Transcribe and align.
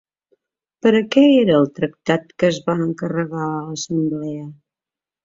Per 0.85 0.93
a 0.99 1.01
què 1.15 1.25
era 1.41 1.57
el 1.63 1.69
tractat 1.79 2.33
que 2.37 2.49
es 2.53 2.57
va 2.71 2.75
encarregar 2.87 3.43
a 3.51 3.61
l'Assemblea? 3.67 4.49